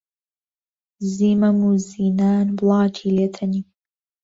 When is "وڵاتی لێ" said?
2.57-3.27